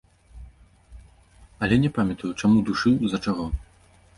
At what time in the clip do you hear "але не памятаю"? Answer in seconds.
1.67-2.31